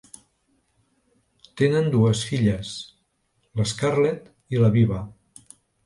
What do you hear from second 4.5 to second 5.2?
i la Viva.